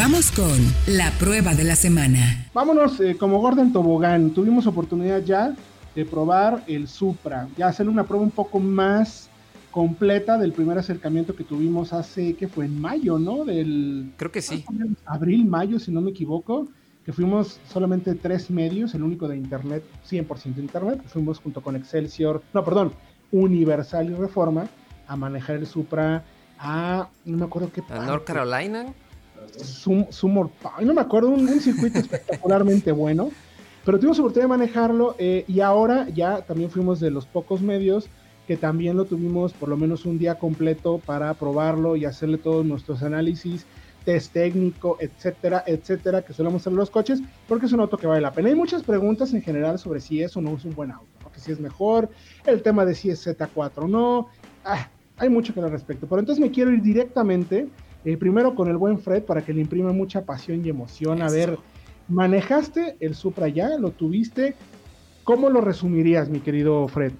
[0.00, 2.46] Vamos con la prueba de la semana.
[2.54, 4.30] Vámonos eh, como Gordon Tobogán.
[4.30, 5.56] Tuvimos oportunidad ya
[5.96, 9.28] de probar el Supra, ya hacer una prueba un poco más
[9.72, 13.44] completa del primer acercamiento que tuvimos hace, que fue en mayo, ¿no?
[13.44, 14.12] Del...
[14.16, 14.64] Creo que sí.
[15.04, 16.68] Abril, mayo, si no me equivoco,
[17.04, 22.40] que fuimos solamente tres medios, el único de Internet, 100% Internet, fuimos junto con Excelsior,
[22.54, 22.92] no, perdón,
[23.32, 24.68] Universal y Reforma,
[25.08, 26.22] a manejar el Supra
[26.56, 28.94] a, no me acuerdo qué ¿A North Carolina?
[30.10, 30.46] Summer
[30.82, 33.30] no me acuerdo, un, circuito espectacularmente bueno,
[33.84, 38.08] pero tuvimos oportunidad de manejarlo eh, y ahora ya también fuimos de los pocos medios
[38.48, 42.64] que también lo tuvimos por lo menos un día completo para probarlo y hacerle todos
[42.64, 43.66] nuestros análisis,
[44.06, 48.22] test técnico, etcétera, etcétera, que solemos hacer los coches, porque es un auto que vale
[48.22, 48.48] la pena.
[48.48, 51.40] Hay muchas preguntas en general sobre si es o no es un buen auto, porque
[51.40, 52.08] si es mejor,
[52.46, 54.28] el tema de si es Z4 o no,
[54.64, 56.06] ah, hay mucho que al respecto.
[56.06, 57.68] Pero entonces me quiero ir directamente,
[58.08, 61.20] eh, primero con el buen Fred, para que le imprima mucha pasión y emoción.
[61.20, 61.58] A ver,
[62.08, 64.54] manejaste el Supra ya, lo tuviste,
[65.24, 67.12] ¿cómo lo resumirías, mi querido Fred?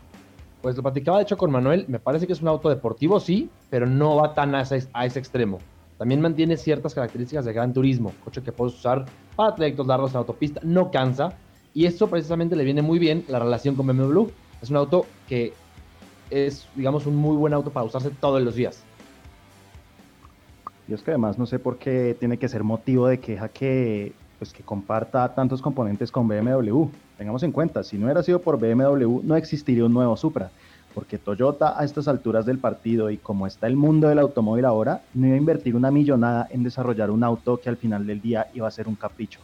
[0.62, 3.50] Pues lo platicaba de hecho con Manuel, me parece que es un auto deportivo, sí,
[3.68, 5.58] pero no va tan a ese, a ese extremo.
[5.98, 9.04] También mantiene ciertas características de gran turismo, coche que puedes usar
[9.36, 11.36] para trayectos largos en autopista, no cansa,
[11.74, 14.28] y esto precisamente le viene muy bien la relación con BMW.
[14.62, 15.52] Es un auto que
[16.30, 18.86] es, digamos, un muy buen auto para usarse todos los días.
[20.88, 24.12] Y es que además no sé por qué tiene que ser motivo de queja que,
[24.38, 26.86] pues, que comparta tantos componentes con BMW.
[27.18, 30.50] Tengamos en cuenta, si no hubiera sido por BMW, no existiría un nuevo Supra,
[30.94, 35.02] porque Toyota a estas alturas del partido y como está el mundo del automóvil ahora,
[35.12, 38.46] no iba a invertir una millonada en desarrollar un auto que al final del día
[38.54, 39.40] iba a ser un capricho.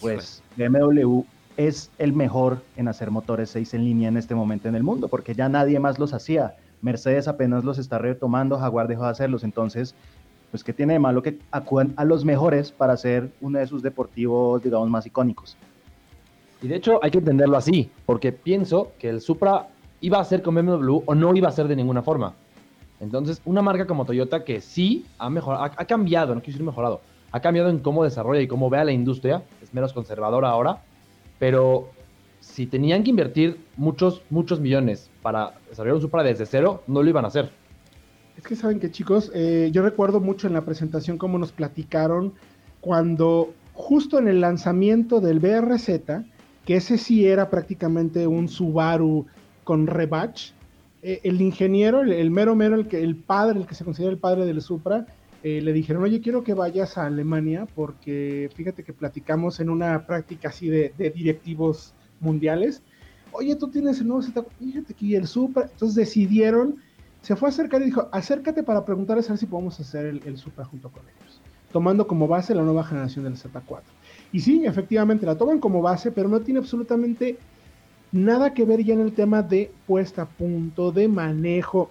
[0.00, 1.22] Pues BMW
[1.56, 5.08] es el mejor en hacer motores 6 en línea en este momento en el mundo,
[5.08, 6.54] porque ya nadie más los hacía.
[6.82, 9.94] Mercedes apenas los está retomando, Jaguar dejó de hacerlos, entonces,
[10.50, 13.82] pues qué tiene de malo que acudan a los mejores para hacer uno de sus
[13.82, 15.56] deportivos, digamos, más icónicos.
[16.62, 19.68] Y de hecho hay que entenderlo así, porque pienso que el Supra
[20.00, 22.34] iba a ser con BMW o no iba a ser de ninguna forma.
[23.00, 27.02] Entonces, una marca como Toyota que sí ha mejorado, ha, cambiado, no quiero decir mejorado,
[27.30, 30.82] ha cambiado en cómo desarrolla y cómo ve a la industria, es menos conservadora ahora,
[31.38, 31.90] pero
[32.40, 37.10] si tenían que invertir muchos, muchos millones para desarrollar un Supra desde cero, no lo
[37.10, 37.50] iban a hacer.
[38.36, 42.34] Es que saben que chicos, eh, yo recuerdo mucho en la presentación cómo nos platicaron
[42.80, 46.24] cuando justo en el lanzamiento del BRZ,
[46.64, 49.26] que ese sí era prácticamente un Subaru
[49.64, 50.52] con rebadge.
[51.02, 54.18] Eh, el ingeniero, el, mero mero, el, que, el padre, el que se considera el
[54.18, 55.06] padre del Supra,
[55.42, 60.06] eh, le dijeron, oye, quiero que vayas a Alemania porque fíjate que platicamos en una
[60.06, 62.82] práctica así de, directivos mundiales.
[63.30, 65.68] Oye, tú tienes el nuevo Z, fíjate que el Supra.
[65.70, 66.76] Entonces decidieron,
[67.26, 70.22] se fue a acercar y dijo, acércate para preguntarles a ver si podemos hacer el,
[70.26, 71.40] el Supra junto con ellos,
[71.72, 73.80] tomando como base la nueva generación del Z4.
[74.30, 77.36] Y sí, efectivamente, la toman como base, pero no tiene absolutamente
[78.12, 81.90] nada que ver ya en el tema de puesta a punto, de manejo.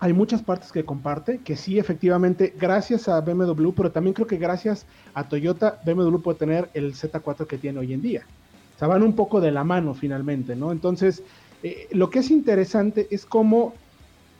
[0.00, 4.38] Hay muchas partes que comparte, que sí, efectivamente, gracias a BMW, pero también creo que
[4.38, 8.26] gracias a Toyota, BMW puede tener el Z4 que tiene hoy en día.
[8.74, 10.72] O sea, van un poco de la mano finalmente, ¿no?
[10.72, 11.22] Entonces,
[11.62, 13.72] eh, lo que es interesante es cómo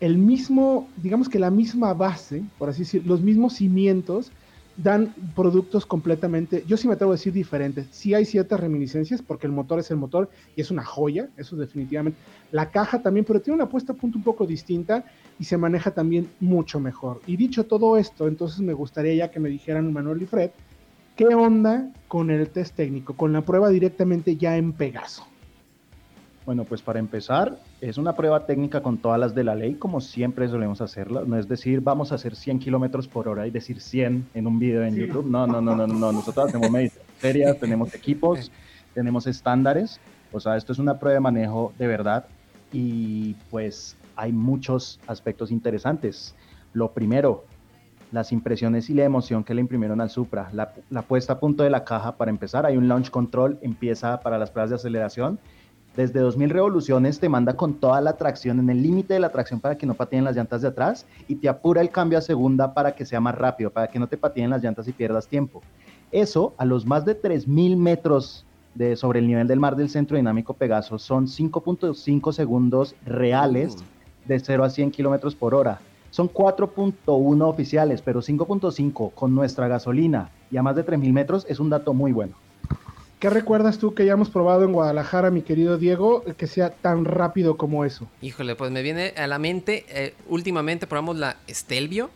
[0.01, 4.33] el mismo, digamos que la misma base, por así decir, los mismos cimientos,
[4.77, 7.87] dan productos completamente, yo sí me atrevo a decir diferentes.
[7.91, 11.57] Sí hay ciertas reminiscencias porque el motor es el motor y es una joya, eso
[11.57, 12.19] definitivamente.
[12.51, 15.05] La caja también, pero tiene una puesta a punto un poco distinta
[15.39, 17.21] y se maneja también mucho mejor.
[17.27, 20.51] Y dicho todo esto, entonces me gustaría ya que me dijeran Manuel y Fred,
[21.17, 25.25] ¿qué onda con el test técnico, con la prueba directamente ya en Pegaso?
[26.47, 30.03] Bueno, pues para empezar, es una prueba técnica con todas las de la ley, como
[30.03, 31.23] siempre solemos hacerla.
[31.27, 34.59] No es decir, vamos a hacer 100 kilómetros por hora y decir 100 en un
[34.59, 35.27] video en YouTube.
[35.27, 36.13] No, no, no, no, no.
[36.13, 38.53] Nosotros hacemos medidas serias, tenemos equipos,
[38.93, 40.01] tenemos estándares.
[40.33, 42.27] O sea, esto es una prueba de manejo de verdad
[42.73, 46.35] y pues hay muchos aspectos interesantes.
[46.75, 47.47] Lo primero,
[48.13, 50.51] las impresiones y la emoción que le imprimieron al Supra.
[50.53, 54.21] La, la puesta a punto de la caja, para empezar, hay un launch control, empieza
[54.21, 55.39] para las pruebas de aceleración
[55.97, 59.61] desde 2000 revoluciones te manda con toda la tracción, en el límite de la tracción
[59.61, 62.75] para que no pateen las llantas de atrás y te apura el cambio a segunda
[62.75, 65.63] para que sea más rápido, para que no te pateen las llantas y pierdas tiempo.
[66.11, 68.45] Eso a los más de 3000 metros
[68.75, 73.77] de, sobre el nivel del mar del centro dinámico Pegaso son 5.5 segundos reales
[74.27, 75.81] de 0 a 100 kilómetros por hora.
[76.11, 81.59] Son 4.1 oficiales, pero 5.5 con nuestra gasolina y a más de 3000 metros es
[81.59, 82.35] un dato muy bueno.
[83.19, 87.57] ¿Qué recuerdas tú que hayamos probado en Guadalajara, mi querido Diego, que sea tan rápido
[87.57, 88.07] como eso?
[88.21, 92.11] Híjole, pues me viene a la mente, eh, últimamente probamos la Stelvio,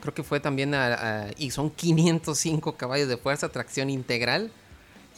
[0.00, 4.50] creo que fue también a, y son 505 caballos de fuerza, tracción integral.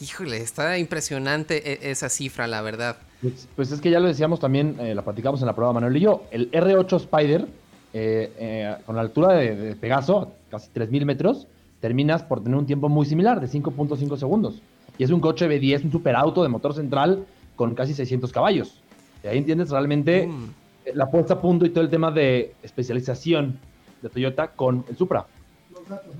[0.01, 2.97] Híjole, está impresionante e, esa cifra, la verdad.
[3.21, 5.97] Pues, pues, es que ya lo decíamos también, eh, la platicamos en la prueba Manuel
[5.97, 7.47] y yo, el R8 Spider,
[7.93, 11.47] eh, eh, con la altura de, Pegaso, casi 3.000 metros,
[11.81, 14.61] terminas por tener un tiempo muy similar, de 5.5 segundos.
[14.99, 17.25] Y es un coche B10, un superauto de motor central
[17.55, 18.81] con casi 600 caballos.
[19.23, 20.49] Y ahí entiendes realmente mm.
[20.93, 23.57] la puesta a punto y todo el tema de especialización
[24.01, 25.25] de Toyota con el Supra.
[25.71, 26.13] Los datos,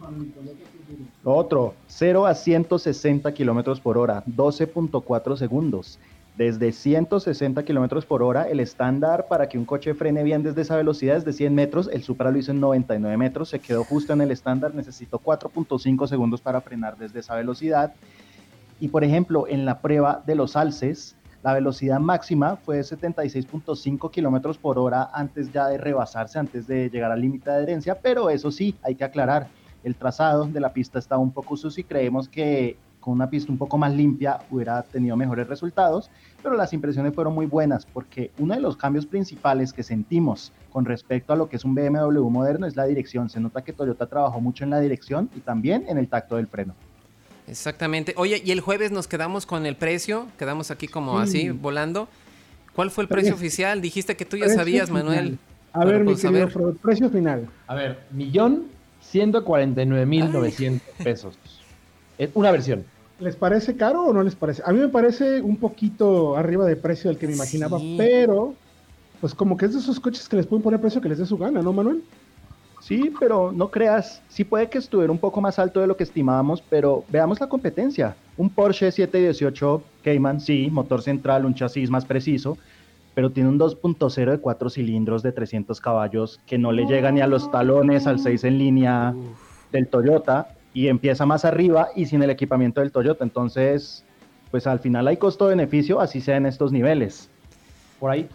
[1.25, 5.99] Otro, 0 a 160 kilómetros por hora, 12.4 segundos.
[6.37, 10.77] Desde 160 kilómetros por hora, el estándar para que un coche frene bien desde esa
[10.77, 11.89] velocidad es de 100 metros.
[11.91, 14.73] El Supra lo hizo en 99 metros, se quedó justo en el estándar.
[14.73, 17.93] Necesitó 4.5 segundos para frenar desde esa velocidad.
[18.79, 24.11] Y por ejemplo, en la prueba de los alces, la velocidad máxima fue de 76.5
[24.11, 27.95] kilómetros por hora antes ya de rebasarse, antes de llegar al límite de adherencia.
[27.95, 29.47] Pero eso sí, hay que aclarar,
[29.83, 33.51] el trazado de la pista está un poco sucio y creemos que con una pista
[33.51, 36.11] un poco más limpia hubiera tenido mejores resultados,
[36.43, 40.83] pero las impresiones fueron muy buenas porque uno de los cambios principales que sentimos con
[40.83, 43.29] respecto a lo que es un BMW moderno es la dirección.
[43.29, 46.47] Se nota que Toyota trabajó mucho en la dirección y también en el tacto del
[46.47, 46.75] freno.
[47.49, 48.13] Exactamente.
[48.17, 52.07] Oye, y el jueves nos quedamos con el precio, quedamos aquí como así, volando.
[52.75, 53.81] ¿Cuál fue el precio oficial?
[53.81, 55.37] Dijiste que tú ya sabías, Manuel.
[55.73, 57.47] A ver, mi pues, querido, precio final.
[57.67, 58.65] A ver, millón
[59.01, 61.37] ciento cuarenta y nueve mil novecientos pesos.
[62.17, 62.85] Es una versión.
[63.19, 64.63] ¿Les parece caro o no les parece?
[64.65, 68.53] A mí me parece un poquito arriba de precio del que me imaginaba, pero
[69.19, 71.25] pues como que es de esos coches que les pueden poner precio que les dé
[71.25, 72.01] su gana, ¿no, Manuel?
[72.81, 76.03] Sí, pero no creas, sí puede que estuviera un poco más alto de lo que
[76.03, 78.15] estimábamos, pero veamos la competencia.
[78.37, 82.57] Un Porsche 718 Cayman, sí, motor central, un chasis más preciso,
[83.13, 87.21] pero tiene un 2.0 de 4 cilindros de 300 caballos que no le llega ni
[87.21, 89.13] a los talones al 6 en línea
[89.71, 93.23] del Toyota y empieza más arriba y sin el equipamiento del Toyota.
[93.23, 94.05] Entonces,
[94.51, 97.29] pues al final hay costo-beneficio, así sea en estos niveles.
[97.99, 98.29] Por ahí.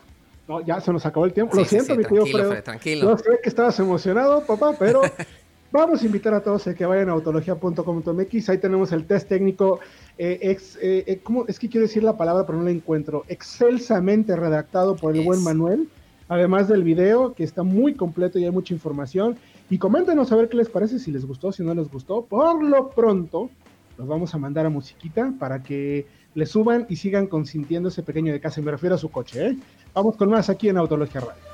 [0.49, 1.57] No, ya se nos acabó el tiempo.
[1.57, 3.11] Lo siento, mi querido Fred, tranquilo.
[3.11, 5.01] Yo sé que estabas emocionado, papá, pero
[5.73, 8.49] vamos a invitar a todos a que vayan a autología.com.mx.
[8.49, 9.81] Ahí tenemos el test técnico.
[10.19, 11.47] Eh, ex, eh, eh, ¿cómo?
[11.49, 13.25] Es que quiero decir la palabra, pero no la encuentro.
[13.29, 15.89] Excelsamente redactado por el buen Manuel.
[16.29, 19.37] Además del video, que está muy completo y hay mucha información.
[19.71, 22.25] Y coméntenos a ver qué les parece, si les gustó, si no les gustó.
[22.25, 23.51] Por lo pronto,
[23.97, 28.33] los vamos a mandar a musiquita para que le suban y sigan consintiendo ese pequeño
[28.33, 28.61] de casa.
[28.61, 29.57] Y me refiero a su coche, ¿eh?
[29.95, 31.45] Vamos con más aquí en Autología Radio.